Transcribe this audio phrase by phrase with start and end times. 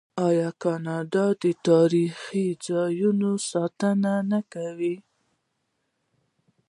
[0.27, 4.95] آیا کاناډا د تاریخي ځایونو ساتنه نه کوي؟